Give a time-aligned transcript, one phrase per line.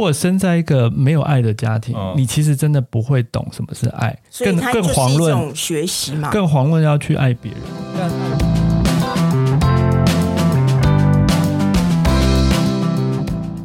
[0.00, 7.60] 果生在一个没有爱的家庭，哦、你其实真的不会懂什么是爱，更更遑论学习嘛，更遑论要去爱别人。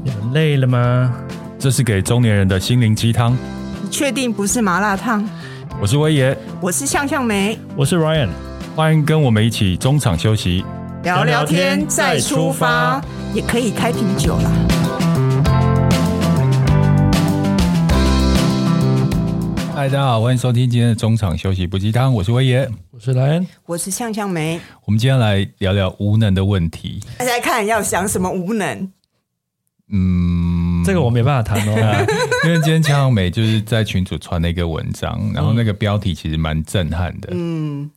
[0.04, 1.14] 你们累了吗？
[1.58, 3.32] 这是给中年人的心灵鸡汤。
[3.82, 5.26] 你确定不是麻辣烫？
[5.80, 8.28] 我是威爷，我是向向梅，我是 Ryan，
[8.76, 10.66] 欢迎跟我们一起中场休息，
[11.04, 13.02] 聊聊天再出发，
[13.34, 14.52] 也可以开瓶酒啦。
[19.76, 24.58] 嗨，大家好，欢迎收听今天的中场休息不鸡汤，我是威爷，我是莱恩，我是向向梅。
[24.86, 27.04] 我们今天来聊聊无能的问题。
[27.18, 28.90] 大家看要想什么无能？
[29.90, 32.08] 嗯，这个我没办法谈哦，
[32.48, 37.28] 因为今天向向梅就是在群组传了一个文章，然后那个标题其实蛮震撼的。
[37.34, 37.92] 嗯，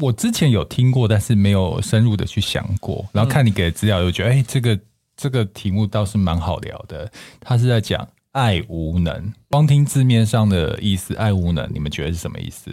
[0.00, 3.06] 我之前有听过，但是没有深入的去想过。
[3.12, 4.76] 然后看你给的资料，又觉得哎，这个
[5.16, 7.08] 这个题目倒是蛮好聊的。
[7.38, 12.72] 他是在讲爱无能，光听字面上的意思，爱无能，你们觉得是什么意思？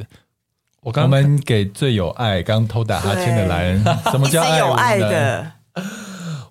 [0.81, 5.51] 我刚我们给最有爱，刚偷打哈欠的莱恩，什么叫爱有爱的？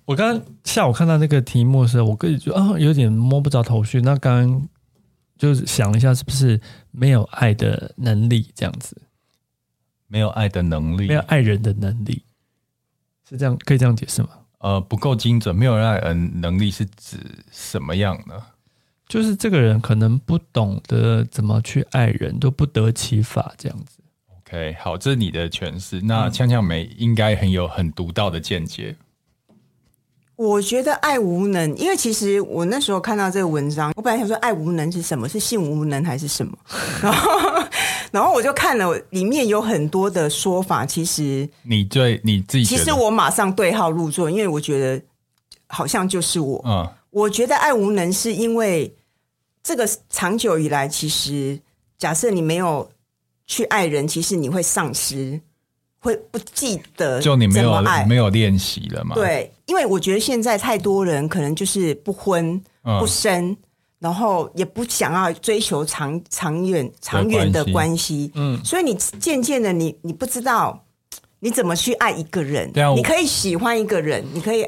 [0.05, 3.99] 我刚刚下午看到那个题目的时候，我个人觉得啊，有点摸不着头绪。
[4.01, 4.67] 那刚刚
[5.37, 6.59] 就是想了一下，是不是
[6.91, 9.01] 没有爱的能力这样子？
[10.07, 12.23] 没有爱的能力，没有爱人的能力，
[13.27, 14.29] 是这样可以这样解释吗？
[14.59, 15.55] 呃，不够精准。
[15.55, 17.17] 没有爱人能力是指
[17.51, 18.35] 什么样呢？
[19.07, 23.99] 就是这个人可能不懂得怎么去爱人，都不得其法这样子。
[24.45, 26.01] OK，好，这是你的诠释。
[26.01, 28.95] 那向向梅应该很有很独到的见解。
[30.35, 35.27] 我觉得爱无能，因为其实我那时候看到这个文章，我本来想说爱无能是什么？
[35.27, 36.55] 是性无能还是什么？
[37.01, 37.39] 然后，
[38.11, 40.85] 然后我就看了，里面有很多的说法。
[40.85, 45.01] 其实你对你自己，其实我马上对号入座，因为我觉得
[45.67, 46.63] 好像就是我。
[46.67, 48.95] 嗯，我觉得爱无能是因为
[49.67, 51.59] 这个长久以来，其实
[51.97, 52.89] 假设你没有
[53.45, 55.41] 去爱人，其实你会丧失。
[55.99, 59.13] 会不记得，就你没有没有练习了嘛？
[59.15, 62.63] 对，因为我觉得现在太多人可能就是不婚
[62.99, 63.57] 不生，嗯、
[63.99, 70.85] 然后也不想要追求长长远长远的关系，嗯，所以你渐渐的你你不知道
[71.39, 74.65] 你怎么去爱一个人，对啊，你可以喜欢一个人，你可以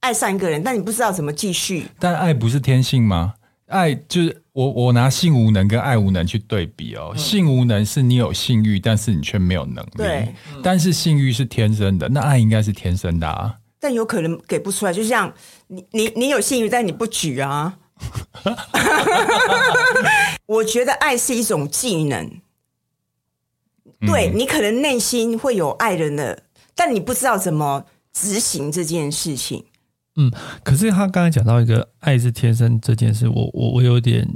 [0.00, 1.86] 爱上一个人，但你不知道怎么继续。
[1.98, 3.34] 但爱不是天性吗？
[3.70, 7.12] 爱就是我，我拿性无能跟爱无能去对比哦。
[7.14, 9.90] 嗯、性无能是你有性欲，但是你却没有能力。
[9.96, 13.54] 对，嗯、但是性欲是天生的，那爱应该是天生的啊。
[13.78, 15.32] 但有可能给不出来，就像
[15.68, 17.78] 你你你有性欲，但你不举啊。
[20.46, 22.30] 我觉得爱是一种技能。
[24.06, 26.44] 对，你可能内心会有爱人的，
[26.74, 29.64] 但你不知道怎么执行这件事情。
[30.16, 30.30] 嗯，
[30.62, 34.28] 可是他刚才讲到一个爱是天生这件事，我我我有点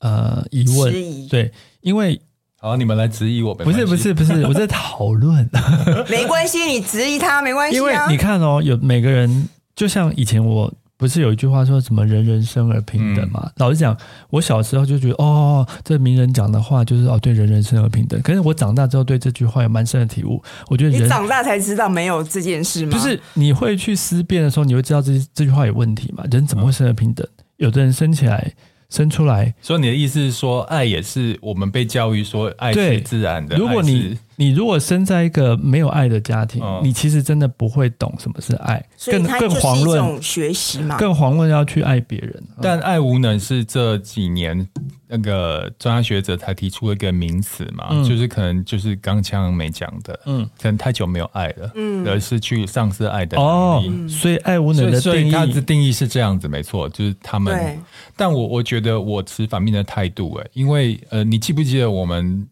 [0.00, 1.28] 呃疑问，疑。
[1.28, 2.20] 对，因为
[2.58, 5.48] 好，你们来质疑我呗，不是不是不是， 我在讨论，
[6.10, 10.72] 没关系，你质疑他没关系、啊，因为你看哦，有每个人，就像以前我。
[11.00, 13.40] 不是有一句话说什么“人人生而平等”吗？
[13.46, 13.96] 嗯、老实讲，
[14.28, 18.20] 我小时候就觉得哦，这名人讲的话就是哦，对人人生而平等。
[18.20, 20.42] 可是我长大之后对这句话有蛮深的体悟。
[20.68, 22.92] 我觉得人你长大才知道没有这件事吗？
[22.92, 26.22] 就是你会去思辨的时候，你会知道这这句话有问题嘛？
[26.30, 27.26] 人怎么会生而平等？
[27.38, 28.52] 嗯、有的人生起来。
[28.92, 33.56] 生出来，所以你的意思是说，爱也是我们被教育说爱是自然的。
[33.56, 42.42] 如果你你如果生在一个没有爱的家庭，嗯、你其实真的不会懂什么是爱，更更遑论学习嘛，更遑论要去爱别人。
[42.62, 44.66] 但爱无能是这几年
[45.08, 54.06] 那个专家学者才提出了一个名词嘛，嗯、就是可能就是刚枪没讲的，嗯，可能太久没有爱了，嗯，而是去丧失爱的能力。
[54.06, 57.78] 哦，所以爱无能的定义，他的定义是这样子，没错，就是他们。
[58.16, 62.46] 但我我觉得我持反面的态度，哎，因为呃，你记不记得我们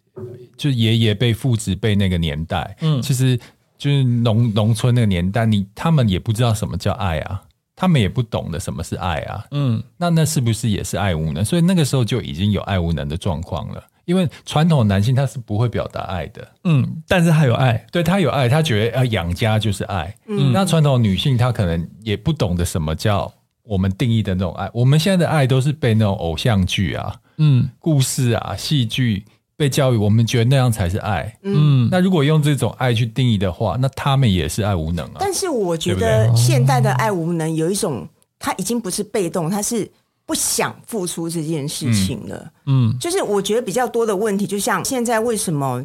[0.56, 3.38] 就爷爷辈父子辈那个年代，嗯，其实
[3.76, 7.42] 就是农农村那个年代，你他们也不知道什么叫爱啊，
[7.76, 11.44] 他们也不懂得什么是爱啊，嗯，那那是不是也是爱无能？
[11.44, 13.82] 所以那个时候就已经有爱无能的状况了。
[14.04, 23.32] 因为传统男性他是不会表达爱的，嗯，但是他有爱，对，他有爱，他觉得要养家就是爱，嗯，那传统女性她可能也不懂得什么叫。
[23.64, 29.26] 我们定义的那种爱，我们现在的爱都是被那种偶像剧啊、嗯，故事啊、戏剧
[29.58, 31.36] 被教育，我们觉得那样才是爱。
[31.42, 35.16] 嗯，那如果用这种爱去定义的话，那他们也是爱无能啊。
[35.18, 38.08] 但是我觉得现代的爱无能有一种，
[38.38, 39.90] 他已经不是被动，他是
[40.24, 42.50] 不想付出这件事情了。
[42.66, 45.84] 嗯，就是我觉得比较多的问题，就像现在为什么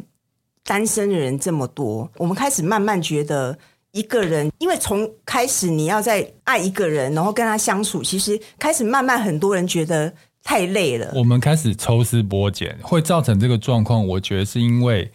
[0.62, 3.58] 单身的人这么多，我们开始慢慢觉得。
[3.94, 10.12] 一个人，因为从开始你要在爱一个人，然后跟他相处，其实开始慢慢很多人觉得
[10.44, 11.10] 太累了。
[11.14, 14.06] 我们开始抽丝剥茧，会造成这个状况。
[14.06, 15.10] 我觉得是因为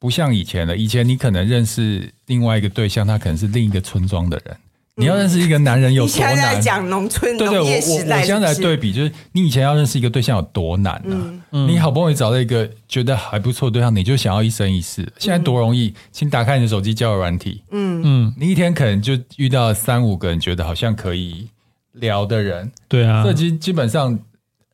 [0.00, 4.56] 不像以前了，以前你可能认识另外一个对象，他可能是另一个村庄的人。
[4.94, 6.34] 你要认识一个男人有多难？
[6.34, 11.32] 嗯、现在讲农村对对，我我我现在来对比，就是你以前要认识一个对象有多难呢、啊？
[11.52, 15.10] 嗯、你好不容易找到一个觉得还不错对象，你就想要一生一世。
[15.18, 21.48] 现在多容易，请打开你的手机交友软体，嗯嗯，你一天可能就遇到三五个人，觉得好像可以
[21.92, 24.18] 聊的人，对啊，这基基本上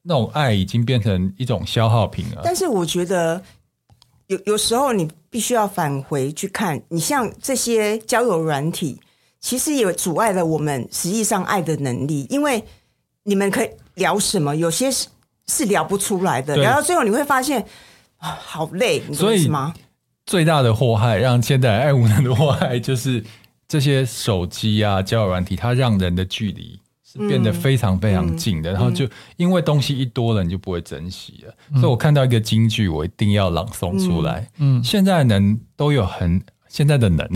[0.02, 2.42] 那种爱已经变成一种消耗品了。
[2.44, 3.42] 但是我觉得
[4.26, 8.98] 有有时候你必须要返回去看，你像这些交友软体。
[9.40, 12.60] 其实也阻碍了我们实际上爱的能力，因为
[13.22, 15.06] 你们可以聊什么，有些是
[15.46, 17.64] 是聊不出来的，聊到最后你会发现
[18.16, 19.72] 啊，好累，你懂吗？
[20.26, 23.24] 最大的祸害，让现代爱无能的祸害，就是
[23.68, 26.76] 这些手机啊、交友软体，它让人的距离
[27.10, 31.54] 是变得非常非常近的，嗯、然后就因为东西一多了，你就不会珍惜了。
[31.72, 34.46] 嗯、所以我看到一个京剧，我一定要朗诵出来。
[34.58, 36.42] 嗯，现在能都有很。
[36.68, 37.26] 现在的能，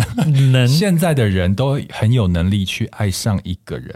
[0.53, 0.69] 能。
[0.69, 3.91] 现在的人都很有能力去爱上一个人，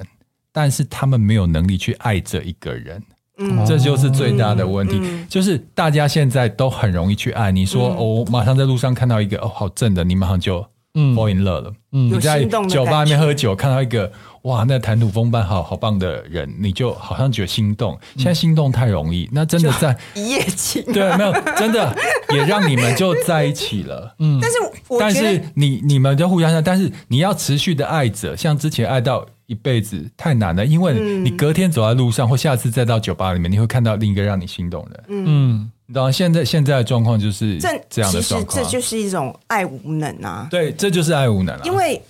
[0.50, 3.02] 但是他们没有能力去爱这一个人，
[3.36, 4.98] 嗯，这就是最大的问题。
[4.98, 7.96] 嗯、就是大家现在都很容易去爱，你说、嗯。
[7.98, 10.66] 哦、我马上在路上看到一个哦好正的，你马上就
[11.14, 11.72] fall in love 了。
[11.92, 14.10] 嗯，你在酒吧里面喝酒看到一个。
[14.42, 17.98] 哇，那谈吐风范好好棒的人，你就好像觉得心动。
[18.14, 21.92] 现在心动太容易，那真的在 一夜情，对，没有真的
[22.32, 24.14] 也让你们就在一起了。
[24.20, 24.56] 嗯，但是
[25.00, 35.04] 但是你你们就互相，但是你要持续的爱着，像之前爱到一辈子太难了，因为你隔天走在路上，或下次再到酒吧里面，你会看到另一个让你心动的。
[35.08, 40.48] 嗯，你知道现在现在的状况就是这这样的状况，这就是一种爱无能啊。
[40.50, 42.02] 对，这就是爱无能啊，因为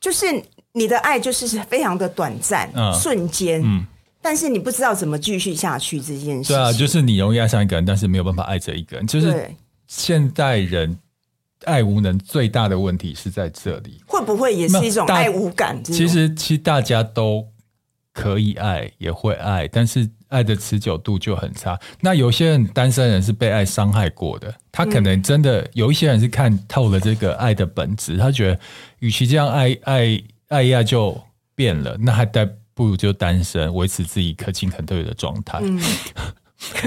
[0.00, 0.26] 就是。
[0.74, 3.84] 你的爱就是非常的短暂，嗯、瞬间，嗯、
[4.22, 6.54] 但是你不知道怎么继续下去这件事。
[6.54, 9.06] 对啊，就是你容易爱上一个人，但是没有办法爱着一个人。
[9.06, 9.50] 就是
[9.86, 10.98] 现代人
[11.66, 14.00] 爱无能最大的问题是在这里。
[14.06, 15.78] 会不会也是一种爱无感？
[15.84, 17.46] 其实，其实大家都
[18.12, 21.78] 可以爱，也会爱，但是爱的持久度就很差。
[22.00, 28.60] 那有些人单身人是被爱伤害过的，他可能真的、嗯、有一些人是看透了这个爱的本质，他觉得
[28.98, 30.22] 与其这样爱爱。
[30.52, 31.18] 爱一爱就
[31.54, 35.60] 变了，那还带不如就单身，维持自己可亲可对的状态。
[35.62, 35.80] 嗯、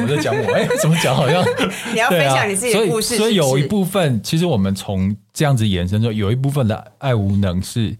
[0.04, 1.16] 我在讲我，哎、欸，怎么讲？
[1.16, 1.44] 好像
[1.92, 7.98] 你要分享你自己的故事所以有一部分，其实我们从这样子延伸说，有一部分的爱无能是，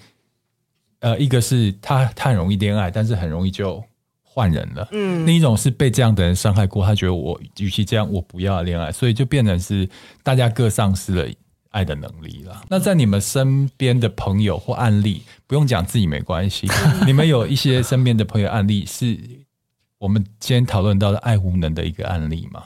[1.00, 3.84] 呃，一个是他他很容易恋爱，但是很容易就
[4.22, 4.88] 换人了。
[4.92, 9.88] 嗯，另一种是被这样的人伤害过，他觉得我与其这样，我不要恋爱，所以就变成是
[10.24, 11.30] 大家各丧失了。
[11.72, 12.64] 爱的能力了。
[12.70, 16.70] 那在你们身边的朋友或案例，不用讲自己没关系。
[17.06, 19.20] 你们有一些身边的朋友案例，是
[19.98, 22.64] 我们今天讨论到的爱无能的一个案例吗？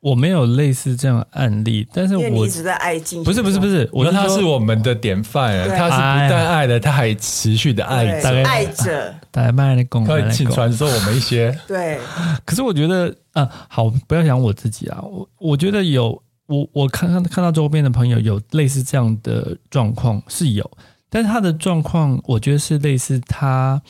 [0.00, 3.22] 我没有类似这样的案例，但是我一直在爱进。
[3.24, 9.14] 不是不是不是，我觉得他是我们的典范，他是不但爱的，他还持续的爱着，爱着。
[9.30, 11.56] 大家慢慢的讲，可以请传授我们一些。
[11.66, 11.98] 对，
[12.44, 16.22] 可是我觉得啊，好，不要讲我自己啊，我我觉得有。
[16.48, 20.70] 我我看看看到周边的朋友有类似这样的状况是有，
[21.10, 23.82] 但是他的状况我觉得是类似他，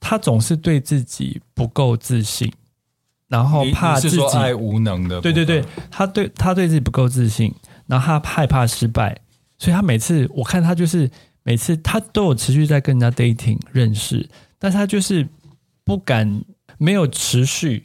[0.00, 2.52] 他总是对自己不够自信，
[3.28, 7.54] 然后怕自己爱无能的，对对对，他对他对自己不够自信，
[7.86, 9.18] 然后他害怕失败，
[9.58, 11.10] 所以他每次我看他就是
[11.42, 15.28] 每次他都有持续在跟人家 dating 认识，但是他就是
[15.84, 16.42] 不敢
[16.78, 17.84] 没有持续。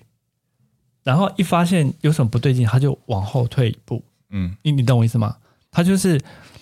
[1.03, 4.01] 然后一发现有什么不对劲，他就往后退一步。
[4.29, 5.35] 嗯，你你懂我意思吗？
[5.69, 6.17] 他就是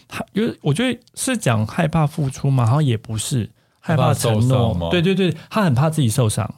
[0.08, 3.48] 他，因为我觉得是讲害怕付出嘛，好像也不是
[3.80, 4.90] 害怕承诺。
[4.90, 6.52] 对对对，他很怕自己受伤，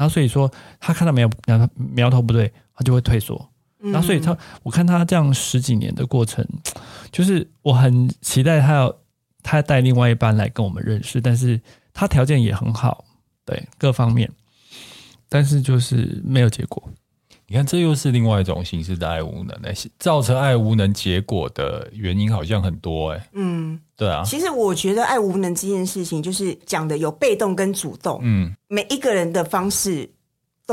[0.00, 3.46] 然后所以说他看到苗苗苗头不对，他就会退缩。
[3.82, 6.42] 然后所以他我看他这样十几年的过程，
[7.12, 8.96] 就是我很期待他要
[9.42, 11.60] 他带另外一半来跟我们认识，但是
[11.92, 13.04] 他条件也很好，
[13.44, 14.30] 对各方面，
[15.28, 16.82] 但是就是没有结果。
[17.52, 24.22] 你看，这又是另外一种形式的爱无能，欸，造成爱无能结果的原因好像很多，哎，嗯，对啊。
[24.24, 30.08] 其实我觉得爱无能这件事情，就是讲的有被动跟主动，嗯，每一个人的方式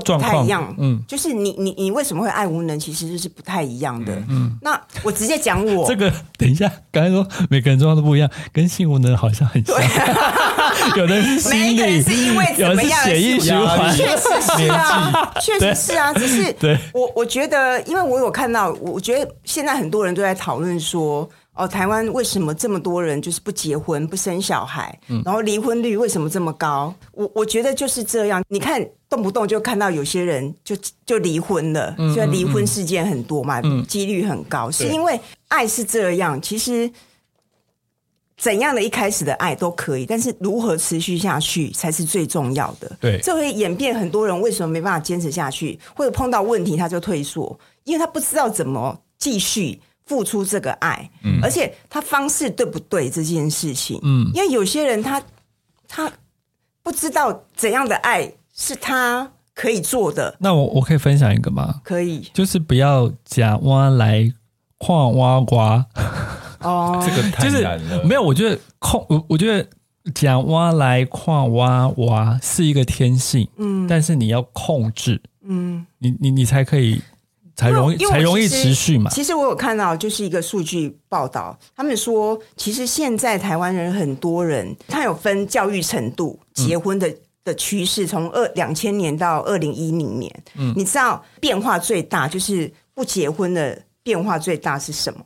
[0.01, 4.57] 都不太一样，嗯，就是你你你为什么会爱无能，其实就是不太一样的，嗯。
[4.61, 9.75] 那我直接讲我这个，等一下，刚才说每个人状况都不一样，跟性无能好像很像。
[10.95, 13.03] 有的是心理，是因为怎么样？
[13.03, 16.13] 血液循环，确实是啊，确实是啊。
[16.13, 16.55] 只是
[16.93, 26.93] 我我觉得，因为我有看到，我觉得现在很多人都在讨论说，哦，台湾为什么这么多人就是不结婚不生小孩，嗯，然后离婚率为什么这么高？
[27.11, 28.43] 我我觉得就是这样。
[28.47, 36.41] 你看，动不动就看到有些人就就离婚了，虽然离婚事件很多嘛，嗯，几率很高，是因为爱是这样。
[36.41, 36.91] 其实
[38.37, 42.97] 怎样的一开始的爱都可以，但是如何持续下去才是最重要的。
[42.99, 49.79] 对，这会演变很多人为什么没办法坚持下去，或者碰到问题他就退缩，因为他不知道怎么继续。
[50.07, 55.21] 付出这个爱，嗯，而且他方式对不对这件事情，嗯，因为有些人他
[55.85, 56.09] 他
[56.81, 60.35] 不知道怎样的爱是他可以做的。
[60.39, 61.81] 那我我可以分享一个吗？
[61.83, 64.29] 可以，就是不要假挖来
[64.77, 65.85] 矿挖瓜。
[66.59, 68.03] 哦， 这个太难了。
[68.03, 69.65] 没有，我觉得控，我我觉得
[70.13, 77.01] 假挖来矿挖挖是一个天性，嗯，但是你要控制，嗯，你你你才可以。
[77.59, 79.09] 才容易才容易持续嘛。
[79.09, 87.11] 其实我有看到，就是一个数据报道，他们说，其实现在台湾人很多人，他有分教育程度、结婚的
[87.47, 95.25] 的趋势，从二两千年到二零一零年，嗯，你知道变化最大就是不结婚的变化最大是什么？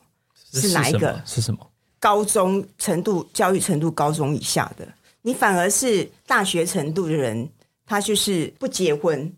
[0.53, 1.21] 是哪一个？
[1.25, 1.59] 是什么？
[1.99, 4.87] 高中程度教育程度高中以下的，
[5.21, 7.49] 你反而是大学程度的人，
[7.85, 9.33] 他就是不结婚。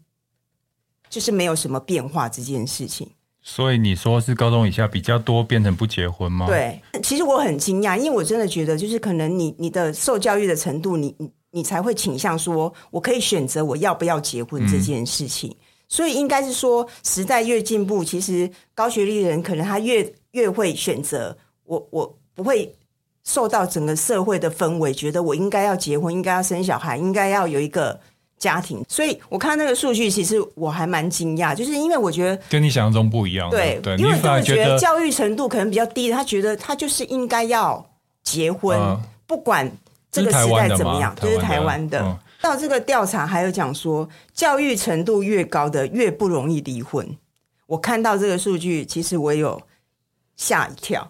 [1.09, 3.07] 就是没有什么变化这件事情，
[3.43, 6.47] 所以你说是高中以下比较多变成不结婚吗？
[6.47, 15.49] 对，其实我很惊讶，因为我真的觉得，就是可能你你的受教育的程度，你你你才会倾向说，我可以选择我要不要结婚这件事情。
[15.49, 15.55] 嗯、
[15.87, 22.75] 所以应该是说，时代越进步，其实高学历的人可能他越越会选择我我不会
[23.23, 27.97] 受到整个社会的氛围，觉得我应该要结婚，应该要生小孩，应该要有一个。
[28.39, 33.49] 家庭，所以我看那个数据，其实我还蛮惊讶，就是因为我觉得跟你想象中不一样。
[33.49, 37.85] 对，对，因为他们觉得教育程度可能比较低，他觉得他就是应该要
[38.21, 39.71] 结婚，嗯、不管
[40.13, 41.99] 这个时代怎么样，就是台湾的。
[41.99, 47.05] 嗯、到这个调查还有讲说，教育程度越高的越不容易离婚。
[47.65, 49.61] 我看到这个数据，其实我有
[50.37, 51.09] 吓一跳。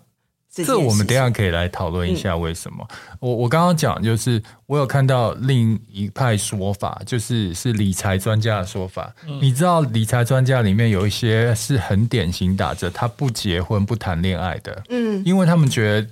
[0.56, 2.88] 这我们等一下可以来讨论一下为什么。
[2.92, 9.12] 嗯、我我刚刚讲就是我有看到另一派说法，就是是理财专家的说法。
[9.28, 16.08] 嗯、你知道理财专家里面有一些是很典型打着他不结婚不谈恋爱的，嗯，因为他们觉得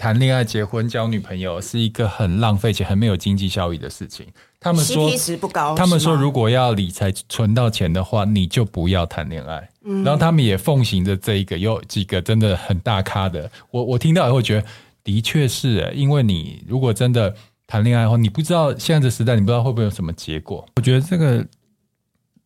[0.00, 4.26] 谈恋爱、结婚、交女朋友是一个很浪费且很没有经济效益的事情。
[4.58, 9.68] 他们说 CP 值不高，他们说如果要理财存到钱的话，你就不要谈恋爱。
[9.84, 14.66] 嗯，然后他们也奉行着这一个，有几个真的很大咖的，我我听到以后觉得，
[15.04, 20.66] 的确是，因为你如果真的谈恋爱的话，你不知道现在的时代，你不知道会不会有什么结果。
[20.76, 21.46] 我觉得这个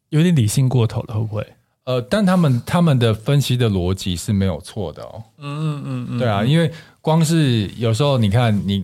[0.09, 1.47] 有点理性过头了，会不会？
[1.85, 5.23] 呃，但他们他们的分析的逻辑是没有错的哦。
[5.39, 6.73] 嗯嗯嗯嗯，对啊，因为
[7.05, 8.83] 光是有时候你看你。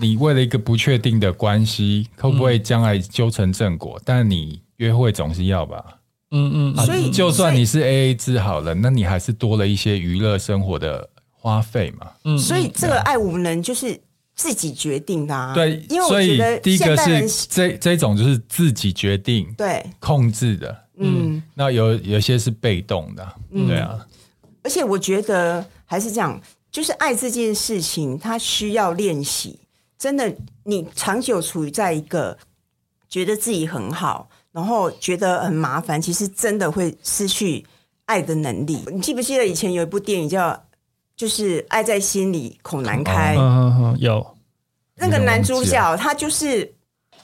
[0.00, 3.98] 你为了一个不确定的关系，会不会将来修成正果？
[3.98, 5.84] 嗯、但你约会总是要吧？
[6.30, 12.10] 嗯嗯，所以就算你是 A A 制好了，那你还是多了一些娱乐生活的花费嘛。
[12.24, 14.00] 嗯，所以这个爱无能就是
[14.34, 15.52] 自己决定的啊。
[15.52, 20.74] 对，因为我觉得第一个是这这种就是自己决定，对，控制的。
[20.96, 23.98] 嗯，那有有些是被动的，嗯、对啊。
[24.64, 26.40] 而且我觉得还是这样，
[26.72, 29.60] 就是爱这件事情，它需要练习。
[29.98, 32.36] 真的，你长久处于在一个
[33.08, 37.64] 觉得自己很好，然后觉得很麻烦，其实真的会失去
[38.06, 38.82] 爱的能力。
[38.90, 40.60] 你记不记得以前有一部电影叫
[41.14, 43.36] 就是《爱在心里口难开》？
[43.38, 44.26] 嗯嗯，有
[44.96, 46.74] 那个男主角，他就是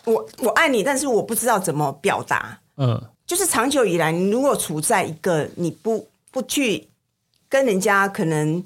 [0.04, 2.60] 我，我爱你，但是我不知道怎么表达。
[2.76, 6.86] 嗯，就是长久以来，你如果处在一个你不不去
[7.48, 8.62] 跟人家可能。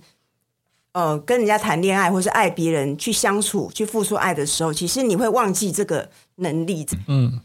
[0.92, 6.86] 呃，跟人家谈恋爱，或是爱别人，去相处，去付出爱的时候，其实你会忘记这个能力。
[7.06, 7.40] 嗯，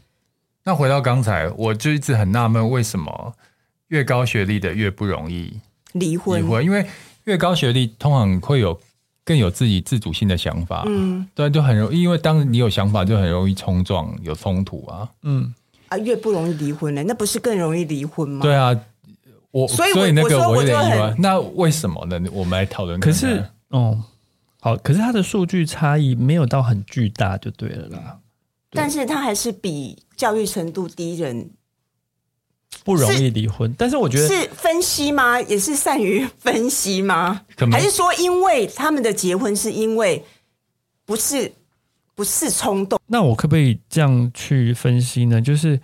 [0.64, 3.32] 那回到刚才，我就一直很纳闷，为什么
[3.88, 5.58] 越高学历的越不容易
[5.92, 6.42] 离婚？
[6.42, 6.86] 离婚，因为
[7.24, 8.78] 越高学历通常会有
[9.24, 10.84] 更有自己自主性的想法。
[10.86, 15.08] 嗯，对，就很容易，因为当你有想法，就很容易冲撞，有冲突啊。
[15.22, 15.54] 嗯，
[15.88, 17.02] 啊，越不容易离婚呢？
[17.04, 18.42] 那不是更容易离婚吗？
[18.42, 18.78] 对啊。
[19.50, 21.14] 我所以，所以那个我有点意外。
[21.18, 22.20] 那为什么呢？
[22.32, 23.00] 我们来讨论。
[23.00, 23.98] 可是，哦，
[24.60, 28.18] 好，可是它的数据差异没有到很巨大，就对了啦。
[28.70, 31.50] 但是它还是比教育程度低人
[32.84, 33.74] 不容易离婚。
[33.78, 35.40] 但是我觉得是分析吗？
[35.40, 37.40] 也是善于分析吗？
[37.72, 40.22] 还是说，因为他们的结婚是因为
[41.06, 41.50] 不是
[42.14, 43.00] 不是冲动？
[43.06, 45.40] 那我可不可以这样去分析呢？
[45.40, 45.80] 就是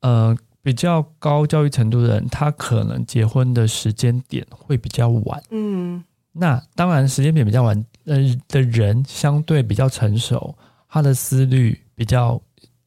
[0.00, 0.36] 呃。
[0.66, 5.40] 比较高教育程度的人，他可能结婚的时间点会比较晚。
[5.50, 8.16] 嗯，那当然，时间点比较晚呃
[8.48, 10.58] 的人相对比较成熟，
[10.88, 12.42] 他的思虑比较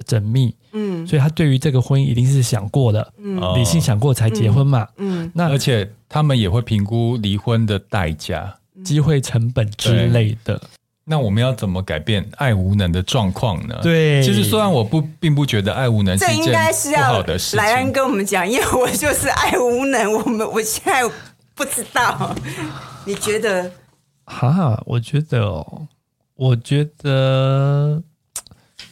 [0.06, 10.62] 缜密，嗯，所以他对于这个婚姻一定是想过的，嗯，理性想过才结婚嘛，嗯，嗯，那而且他们也会评估离婚的代价、机会成本之类的。
[11.12, 13.80] 那我们要怎么改变爱无能的状况呢？
[13.82, 16.54] 对，其实虽然我不并不觉得爱无能是一件
[16.94, 21.02] 不好的事，莱恩跟我们讲，因为我就是爱无能，我们我现在
[21.56, 22.36] 不知道，
[23.06, 23.72] 你觉得？
[24.26, 25.88] 哈，我觉得哦，
[26.36, 28.00] 我觉得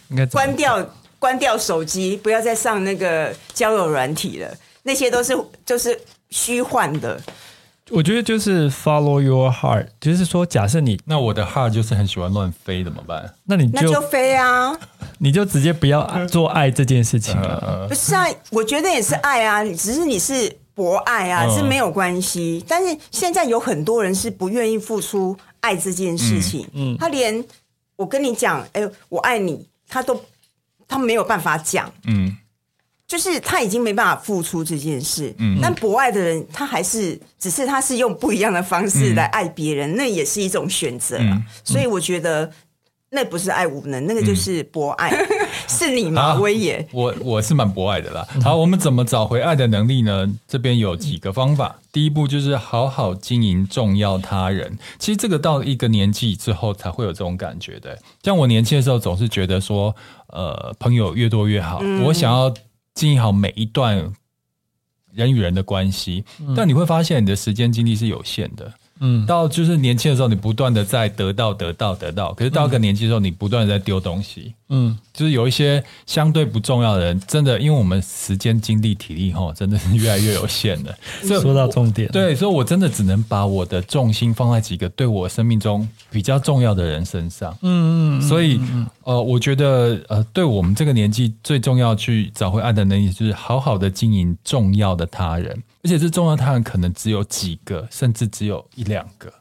[0.07, 0.83] 应该关掉
[1.19, 5.95] 关掉手机，不要再上那个交友软体了，那些都是就是
[6.31, 7.21] 虚幻的。
[7.89, 13.33] 我觉得就是 follow your heart，就是说，假设你那我的 heart 就是很喜欢乱飞，怎么办？
[13.45, 14.77] 那你就那就飞啊，
[15.19, 17.87] 你就直接不要做爱这件事情了。
[17.87, 22.63] 不是啊，我觉得也是爱啊，只是你是博爱啊，是没有关系。
[22.67, 27.43] 但是现在有很多人是不愿意付出爱这件事情，嗯，他连
[27.95, 30.21] 我跟你讲，哎，我爱你，他都
[30.87, 32.35] 他没有办法讲，嗯。
[33.07, 42.51] 就是他已经没办法付出这件事，嗯，但博爱的人他还是，只是他是用不一样的方式来爱别人，嗯、那也是一种选择，嗯、所以我觉得
[43.09, 46.35] 那不是爱无能，那个就是博爱，嗯、 是你吗？
[46.35, 48.27] 威爷，我我是蛮博爱的啦。
[48.43, 50.27] 好，我们怎么找回爱的能力呢？
[50.45, 51.77] 这边有几个方法。
[51.93, 54.77] 第一步就是好好经营重要他人。
[54.99, 57.97] 其实这个到一个年纪之后才会有这种感觉的。
[58.21, 59.95] 像我年轻的时候，总是觉得说，
[60.27, 62.53] 呃，朋友越多越好，嗯、我想要。
[62.97, 64.11] 经营好每一段
[65.11, 66.25] 人与人的关系，
[66.55, 68.73] 但你会发现你的时间精力是有限的。
[68.99, 74.53] 嗯，到就是年轻的时候，你不断的在得到、得到、得到，可是到一个年纪的时候，你不断的在丢东西。
[74.69, 80.93] 嗯，就是有一些相对不重要的人，真的，因为我们时间、精力、体力，哈，真的是越来越有限了。
[81.23, 87.57] 所以说到重点，对，所以我真的只能把我的重心放在几个对我生命中比较重要的人身上。
[87.61, 88.59] 嗯嗯，所以
[89.03, 95.63] 呃，我觉得呃，对我们这个年纪最重要去找回爱的能力，就是好好的经营重要的他人。
[95.87, 99.31] 而且这重要他人可能只有几个，甚至只有一两个。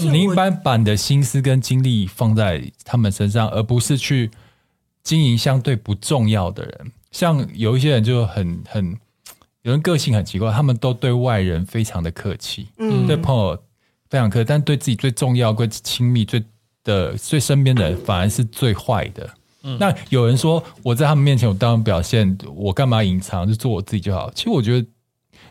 [0.00, 4.30] 你一般把你的心思跟精力放在他们身上，而不是去
[5.02, 6.92] 经营相对不重要的人。
[7.12, 8.98] 像有一些人就很很，
[9.60, 13.62] 有人个性很奇怪，他们都对外人非常的客气，嗯，对朋友
[14.08, 16.42] 非常客气，但对自己最重要、最亲密、最
[16.82, 19.28] 的最身边的人，反而是最坏的。
[19.64, 23.46] 嗯，那有人说我在他们面前，我当然表现，我干嘛隐藏？
[23.46, 24.32] 就做我自己就好。
[24.34, 24.88] 其实我觉得。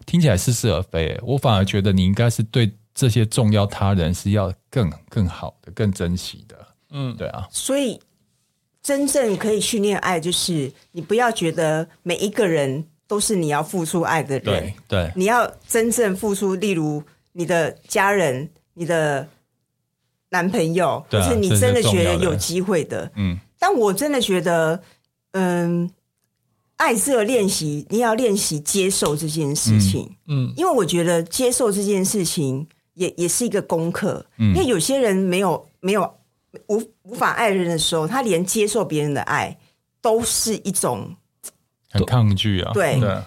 [0.05, 6.55] 听起来似是而非，我反而觉得你应该是对这些重要他人是要更更好的、更珍惜的。
[6.91, 7.47] 嗯，对啊。
[7.51, 7.99] 所以
[8.81, 14.43] 真正可以训练爱，就是你不要觉得每一个人都是你要付出爱的人。
[14.43, 19.27] 对，对，你要真正付出，例如你的家人、你的
[20.29, 23.11] 男朋友，就、啊、是你真的觉得有机会的。
[23.15, 24.81] 嗯，但我真的觉得，
[25.31, 25.89] 嗯。
[26.83, 30.05] 爱是个练习，你要练习接受这件事情。
[30.27, 34.25] 嗯，嗯，因为我觉得接受这件事情也也是一个功课。
[34.37, 36.13] 嗯，因为有些人没有没有
[36.67, 39.57] 无无法爱人的时候，他连接受别人的爱
[40.01, 41.15] 都是一种
[41.89, 42.71] 很抗拒啊。
[42.73, 43.17] 对对，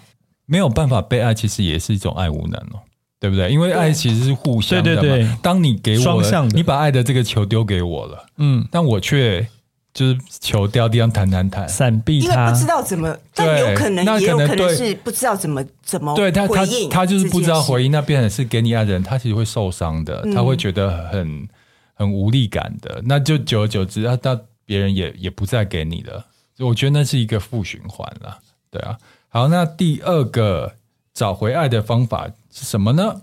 [0.45, 2.85] 没有办法被爱，其实也是一种爱无能哦，
[3.19, 3.51] 对不对？
[3.51, 5.01] 因为爱其实是互相的嘛。
[5.01, 9.49] 对对对，当你给我了，你把爱的这个球丢给我了，嗯，但我却。
[9.97, 21.49] 就是球掉地上弹弹弹，闪避他，因为不知道怎么，但有可能也有可能是不知道怎么怎么对他他他就是不知道回应，那变成是给你爱的人，他其实会受伤的，他会觉得很
[21.95, 26.27] 很无力感的，那就久而久之，他他别人也也不再给你了，
[26.59, 28.37] 我觉得那是一个负循环了，
[28.71, 28.99] 对啊。
[29.31, 30.75] 好，那第二个
[31.15, 33.23] 找回爱的方法是什么呢？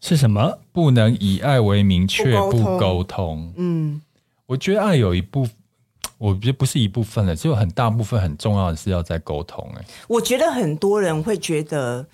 [0.00, 0.60] 是什么？
[0.70, 3.52] 不能以爱为名却不沟通。
[3.56, 4.00] 嗯，
[4.46, 5.52] 我觉得爱有一部分。
[6.16, 9.68] 我觉得不是一部分了，只有很大部分很重要的是要在沟通。
[9.76, 12.06] 哎，我觉得很多人会觉得，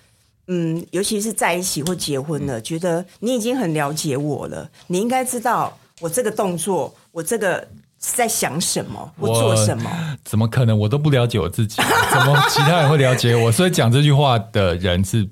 [0.47, 7.65] 嗯，尤其是在一起或结婚了，嗯、觉得你已经很了解我了，你应该知道我这个动作，我这个
[7.99, 9.89] 在想什么，我做什么？
[10.25, 10.77] 怎么可能？
[10.77, 13.51] 我都不了解我自己，怎么其他人会了解我？
[13.51, 15.29] 所以讲这句话的人是，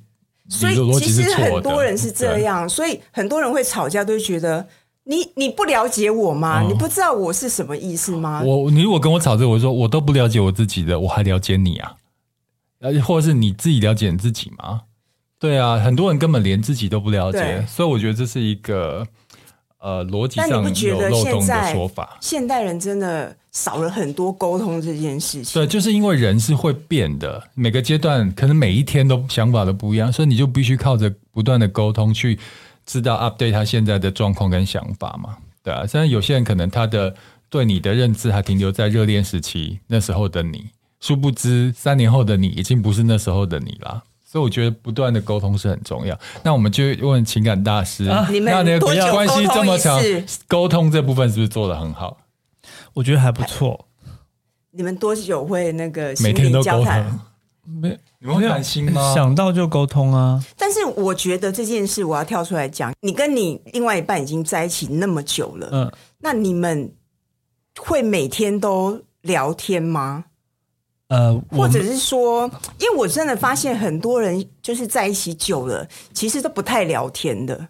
[0.47, 4.65] 所以其实很多人是这样，所以很多人会吵架，都觉得。
[5.05, 6.62] 你你不了解我吗？
[6.62, 8.43] 嗯、你不知道我是什么意思吗？
[8.43, 11.95] 我你如果跟我吵这个，我说我都不了解我自己的，我还了解你啊？
[13.03, 14.81] 或者是你自己了解你自己吗？
[15.39, 19.07] 对啊，很多人根本连自己都不了解，对所以我觉得这是一个
[19.79, 22.17] 呃逻辑上有漏洞的说法。
[22.21, 25.59] 现代人真的少了很多沟通这件事情。
[25.62, 32.38] 对，就是因为人是会变的，每个阶段可能每一天都想法都不一样，所以你就必须靠着不断的沟通去。
[32.89, 35.38] 知道 update 他现在的状况跟想法嘛？
[35.62, 37.13] 对啊，虽然有些人可能他的
[37.47, 44.02] 对你的认知还停留在热恋时期那时候的你，殊不知三年后的你已经不是那时候的你啦。
[44.25, 46.19] 所以我觉得不断的沟通是很重要。
[46.41, 50.02] 那我们就问情感大师，啊、那你的关系这么长，
[50.47, 52.17] 沟通这部分是不是做的很好？
[52.95, 53.86] 我觉得还不错。
[54.71, 57.19] 你们多久会那个每天都沟通？
[57.69, 57.97] 没。
[58.19, 59.13] 你们会担心吗？
[59.13, 60.43] 想到就沟通啊！
[60.58, 62.93] 但是我觉得这件事，我要跳出来讲。
[63.01, 66.93] 你跟你另外一半已经在一起那么久了，嗯，那你们
[67.77, 70.25] 会每天都聊天吗？
[71.08, 77.69] 呃，或者是说，因为我真的发现很多人就是在一起久了，其实都不太聊天的。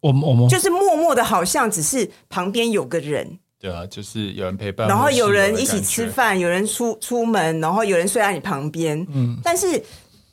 [0.00, 3.38] 我们我们就是默默的，好像只是旁边有个人。
[3.60, 9.04] 对啊，就是有人陪伴，然后有人一起吃饭，有人出出门，然后有人睡在你旁边。
[9.12, 9.82] 嗯，但是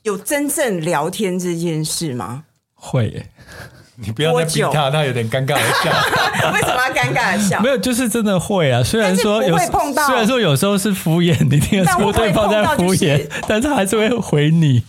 [0.03, 2.43] 有真正聊天这件事吗？
[2.75, 3.29] 会耶，
[3.97, 5.91] 你不要再逼他，他有点尴尬的笑。
[6.53, 7.59] 为什么要尴尬的笑？
[7.61, 8.83] 没有，就是真的会啊。
[8.83, 14.83] 虽然说有，碰到虽然说有时候是敷衍，你听得出对方在敷衍， 但是还是会回你。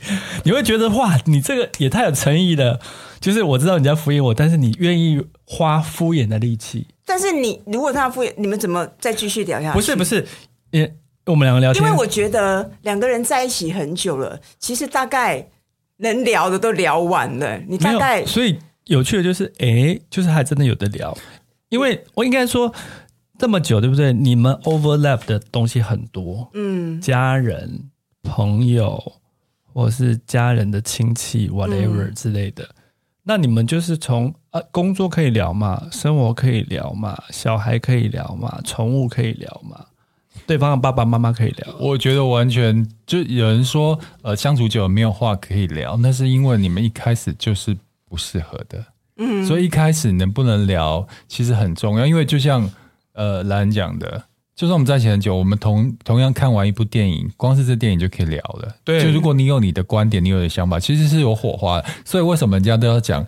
[0.44, 2.78] 你会觉得哇，你这个也太有诚意了。
[3.18, 6.88] 就是我知道你在敷衍我，但是你愿意花敷衍的力气。
[7.06, 9.74] 但是你如果他敷衍，你们怎么再继续聊下去？
[9.74, 10.26] 不是不是，
[10.72, 10.92] 也
[11.24, 15.48] 我们两个聊天，因为我觉得两个人在一起很久了，其实大概
[15.98, 17.56] 能聊的都聊完了。
[17.68, 21.16] 你大概所以有趣的就是，哎，就是还真的有的聊。
[21.68, 22.72] 因为我应该说
[23.38, 24.12] 这么久，对不对？
[24.12, 27.88] 你们 overlap 的东西很多，嗯，家人、
[28.22, 29.00] 朋友，
[29.72, 32.64] 或是家人的亲戚，whatever 之类的。
[32.64, 32.75] 嗯
[33.28, 39.84] 那你们就是从啊，工作可以聊嘛，生活可以聊嘛，小孩可以聊嘛，宠物可以聊嘛，
[40.46, 41.74] 对方的爸爸妈妈可以聊。
[41.80, 47.76] 我觉得完全就有人说，呃，相处久了没有话可以聊，那是因为你们一开始就是
[48.08, 48.84] 不适合的。
[49.16, 52.70] 嗯，所以一开始能不能聊其实很重要，因为就像
[53.14, 54.22] 呃兰讲的。
[54.56, 58.74] 就算我们在一起很久，我们同同样看完一部电影，光是这电影就可以聊了。
[58.82, 61.84] 对，就如果你有你的观点，你有你的想法，其实是有火花的。
[62.06, 63.24] 所以为什么人家都要讲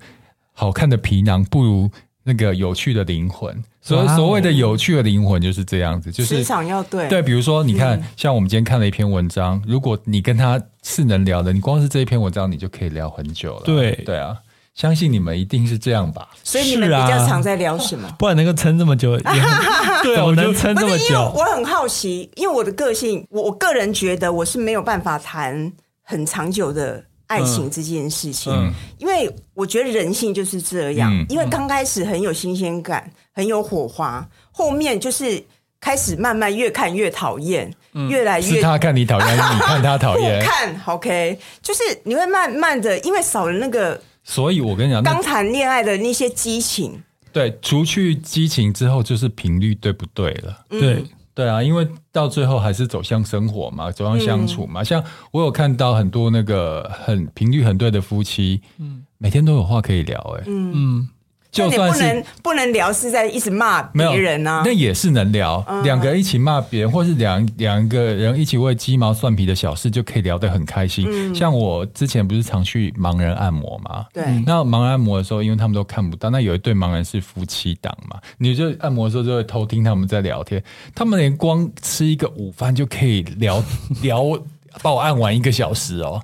[0.53, 1.91] 好看的皮囊不如
[2.25, 3.63] 那个有趣的灵魂？
[3.83, 7.07] 所以所谓的有趣的灵魂就是这样子，就是市场要对。
[7.11, 13.63] 对，比如说你看，嗯、像我们今天看了一篇文章，如果你跟他是能聊的，你光是这一篇文章，你就可以聊很久了。
[13.67, 14.35] 对，对啊。
[14.79, 16.29] 相信你们一定是这样吧？
[16.45, 18.07] 所以你们比较常在聊什么？
[18.07, 19.19] 啊、 不然能够撑这么久，
[20.05, 21.33] 对，我能撑这么久。
[21.35, 25.73] 我很好奇，因为我的个性，我我个人觉得我是没有办法谈
[26.05, 31.13] 很长久的爱情这件事情，嗯嗯、因为我觉得人性就是这样。
[31.13, 35.43] 嗯、因为刚开始很有新鲜感，很有火花，后面就是
[35.81, 44.01] 开始慢慢越看越讨厌，嗯、越来越是他看你讨厌，你看他讨厌， 看 OK，就是你会慢慢的，因为少了那个。
[44.29, 50.67] 所以，我跟你讲，刚谈恋爱的那些激情，对，除去激情之后，就是频率对不对了？
[50.69, 54.83] 嗯、对，对啊，因为到最后还是走向生活嘛，走向相处嘛。
[54.83, 61.09] 嗯、像我有看到很多那个很频率很对的夫妻，嗯，每天都有话可以聊、欸，哎，嗯嗯。
[61.51, 64.63] 就算是不能不能聊，是在一直骂别人啊？
[64.65, 71.07] 那也是能聊，两、嗯、个人一起骂别人，或是两两个人一起为鸡毛蒜皮的小事就可以聊得很开心。
[71.09, 74.05] 嗯、像我之前不是常去盲人按摩嘛？
[74.13, 74.25] 对。
[74.47, 78.21] 那盲人按摩的时候，因为他们都看不到，那有一对盲人是夫妻档嘛？
[78.37, 80.63] 你就按摩的时候就会偷听他们在聊天，
[80.95, 83.63] 他们连光吃一个午饭就可以聊
[84.03, 84.23] 聊，
[84.83, 86.23] 把我按完一个小时哦。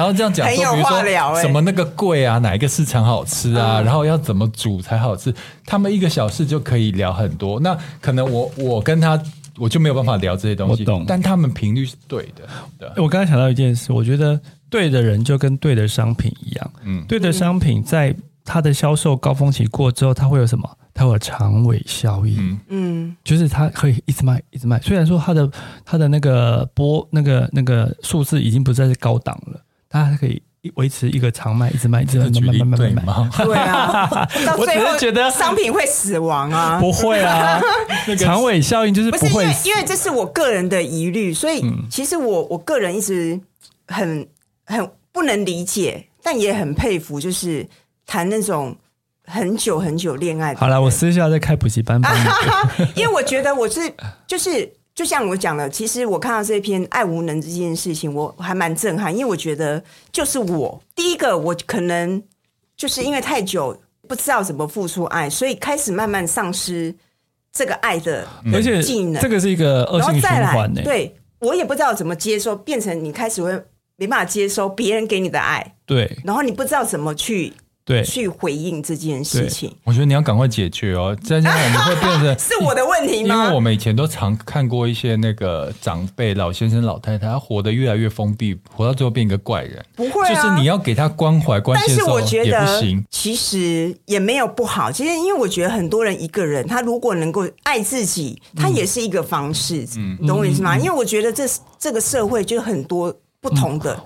[0.00, 5.30] 然后这样讲说，比如说什么那个贵啊，哪一个市场好吃啊，然后要怎么煮才好吃，
[5.66, 7.60] 他们一个小时就可以聊很多。
[7.60, 9.22] 那可能我我跟他
[9.58, 11.04] 我就没有办法聊这些东西，我懂。
[11.06, 12.48] 但他们频率是对的。
[12.78, 12.88] 对。
[12.96, 20.66] 我刚才想到一件事，我觉得对的人就跟对的商品一样，嗯，对的商品在它的销售高峰期过之后，它会有什么？
[20.94, 24.80] 它会有长尾效应，嗯，就是它可以一直卖，一直卖。
[24.80, 25.50] 虽然说它的
[25.84, 29.60] 它的那个波那个那个数字已经不再是高档了。
[29.90, 30.40] 它可以
[30.76, 33.44] 维持一个长卖，一直卖，一直卖，慢慢慢慢卖。
[33.44, 34.06] 对啊，
[34.46, 36.78] 到最后觉得商品会死亡啊？
[36.78, 37.60] 不会啊，
[38.16, 39.28] 长尾效应就是不会。
[39.28, 43.38] 不是因为，因为这是我个人的疑虑，所以其实我我个人一直
[43.88, 44.26] 很
[44.64, 47.66] 很不能理解，但也很佩服，就是
[48.06, 48.76] 谈那种
[49.24, 50.54] 很久很久恋爱。
[50.54, 52.00] 好了，我私下再开补习班。
[52.94, 53.92] 因为我觉得我是
[54.28, 54.72] 就是。
[55.00, 59.82] 就像我讲了，其实我看到这篇爱无能这件事情，我还蛮震撼，因为我觉得
[60.12, 62.22] 就是我第一个，我可能
[62.76, 63.74] 就是因为太久
[64.06, 66.94] 不知道怎么付出爱，所以开始慢慢丧失
[67.50, 69.22] 这个爱的而且技能。
[69.22, 70.82] 这个是一个恶性循环呢。
[70.84, 73.50] 对，我也不知道怎么接收，变成你开始会
[73.96, 75.76] 没办法接收别人给你的爱。
[75.86, 77.50] 对，然后你不知道怎么去
[77.84, 79.74] 对，去回应这件事情。
[79.84, 83.34] 我觉得你要赶快解决哦，这样我们会变成 是我的问题吗？
[83.34, 89.84] 因为我们以前都常看过一些那个长辈、老先生、老太太，他活得越来越封闭，活到最后变一个怪人。
[89.96, 93.04] 不会啊，就是你要给他关怀、关心的时候，也不行。
[93.10, 94.92] 其实也没有不好。
[94.92, 99.86] 其实因为我觉得很多人一个人，他如果能够爱自己，他也是一个方式。
[99.96, 100.78] 嗯，懂我意思吗？
[100.78, 101.44] 因为我觉得这
[101.78, 103.94] 这个社会就很多不同的。
[103.94, 104.04] 嗯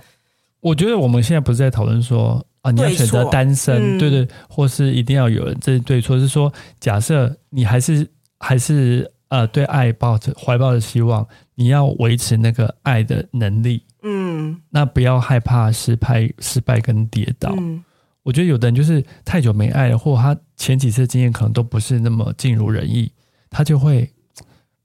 [0.65, 6.19] 我觉得我们现在不是在讨论说啊，你要选择单身，对，对对，或是一定要有人，这是对错。
[6.19, 6.51] 是说，
[6.81, 17.55] 假设你还是还是呃对爱抱着怀抱着希望，你要维持那个爱的能力，嗯，那不要害怕失败、失败跟跌倒。
[17.59, 17.85] 嗯，
[18.23, 23.13] 我觉得有的人就是太久没爱了，或他前几次经验可能都不是那么尽如人意，
[23.51, 24.11] 他就会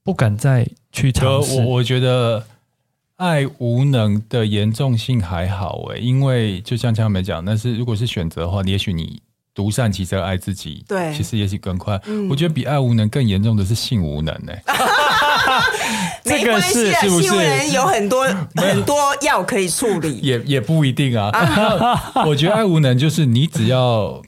[0.04, 1.62] 不敢再去尝试。
[1.62, 2.44] 我我觉得。
[3.20, 9.22] 爱无能的严重性还好诶，因为就像江美讲，但是如果是选择的话，也许你
[9.54, 12.02] 独善其身爱自己，对，其实也许更快。
[12.06, 14.54] 嗯、我觉得比爱无能更严重的是性无能呢。
[16.24, 20.18] 这个是是不是性无能有很多 很多药可以处理？
[20.20, 21.30] 也也不一定啊。
[22.26, 24.22] 我觉得爱无能就是你只要。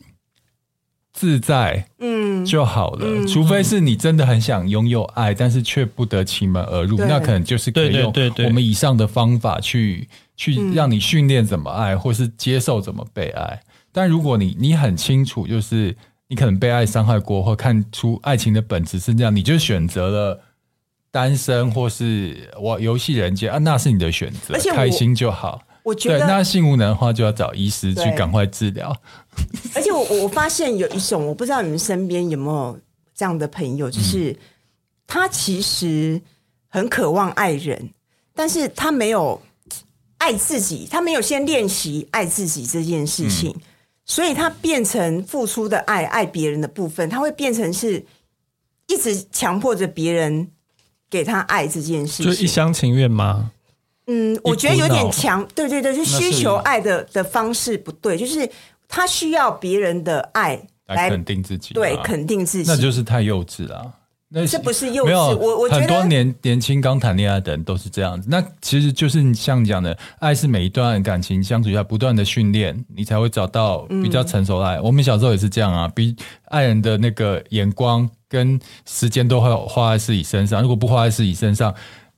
[1.21, 3.05] 自在，嗯，就好了。
[3.05, 8.11] 嗯、除非是你真的很想拥有爱，嗯、但是却不得其门而入，那可能就是可以用
[8.43, 13.61] 我们以上的方法去去让你训练怎么爱，嗯、或是接受怎么被爱。
[13.91, 15.95] 但如果你你很清楚，就是
[16.27, 20.41] 你可能被爱伤害过，或看出爱情的本质是这样，你就选择了
[21.11, 25.61] 单身，或是我游戏人间啊，那是你的选择，开心就好。
[25.83, 28.95] 我觉得对，那性无能的话，就要找医师去赶快治疗。
[29.73, 32.79] 而且我我发现有一种，我不知道你们身边有没有
[33.15, 34.37] 这样的朋友，就是
[35.07, 36.21] 他其实
[36.67, 37.89] 很渴望爱人，
[38.35, 39.41] 但是他没有
[40.19, 43.61] 爱自己，他没有先练习爱自己这件事情，嗯、
[44.05, 48.05] 所以他变成付出的爱爱别人的部分，他会变成是
[48.87, 50.51] 一直强迫着别人
[51.09, 53.51] 给他爱这件事情，就一厢情愿吗？
[54.07, 58.49] 嗯，我觉得有点强，对对对，就需求爱的的方式不对，就是
[58.87, 63.93] 他需要别人的爱来肯定自己，对，肯定自己，那就是太幼稚了。
[64.33, 68.27] 那这不是幼稚，我我觉得很多年年轻刚谈恋爱的人都是这样子。
[68.31, 74.79] 那其实就是你像讲的，爱是每一段感情相处下不断的训练，你才会找到比较成熟的爱。
[74.79, 81.73] 我们小时候也是这样啊，比爱人的那个眼光跟时间都会花在自己身上，如果不花在自己身上。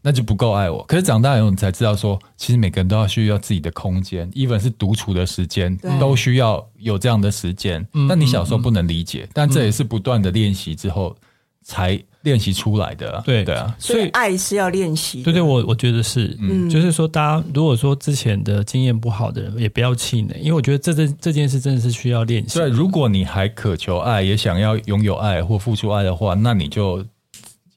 [0.06, 0.84] 那就不够爱我。
[0.84, 7.88] 可是长大以后，你才知道说，其实每个人都要需要自己的空间，even 是独处的时间，都需要有这样的时间。
[8.10, 11.16] 但、嗯、你小时候不能理解，嗯、但这也是不断的练习之后
[11.64, 13.24] 才练习出来的。
[13.26, 15.24] 对对啊，所以爱是要练习。
[15.24, 22.60] 对对，我我觉得是，嗯，就是说，大家如果说之前的经验不好的人，也不要气馁，因为我觉得这这这件事真的是需要练习。
[22.60, 27.06] 对，如果你还渴求爱，也想要拥有爱或付出爱的话，那你就。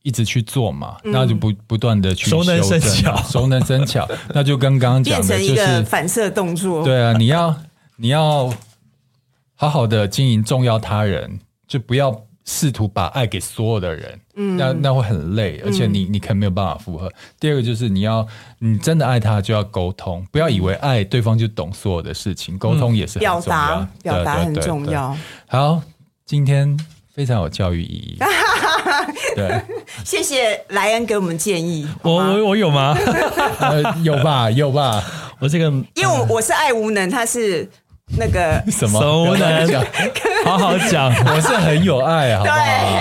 [0.06, 6.84] 一直去做嘛，那就不不断的去熟能生巧，熟能生巧， 那就跟刚刚讲的，就是反射动作。
[6.84, 7.52] 对啊，你要
[7.96, 8.48] 你要
[9.56, 17.12] 好好的经营重要他人，就不要试图把爱给所有的人，嗯，那那会很累，而且你你可能没有办法负荷。
[17.40, 18.24] 第二个就是你要
[18.60, 25.16] 你真的爱他，就要沟通，不要以为爱对方就懂所有的事情，沟通也是很重要，表达表达很重要。
[25.48, 25.82] 好，
[26.24, 26.78] 今天
[27.12, 28.18] 非常有教育意义。
[29.34, 29.60] 对，
[30.04, 31.88] 谢谢莱恩给我们建议。
[32.02, 32.96] 我我我有吗？
[33.60, 35.02] 呃，有吧，有吧。
[35.38, 37.68] 我这个，因为我我是爱无能，他是
[38.18, 39.68] 那个什么无能，
[40.44, 41.12] 好好讲。
[41.12, 42.56] 我是很有爱，好不好？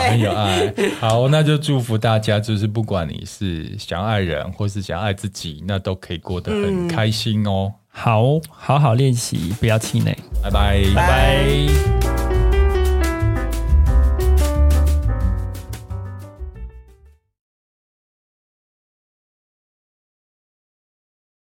[0.10, 0.74] 很有爱。
[1.00, 7.72] 好，那就祝福大家，就是不管你是想爱人，或是想爱自己，那都可以过得很开心哦。
[7.90, 10.14] 好好好练习，不要气馁。
[10.44, 12.05] 拜拜，拜拜。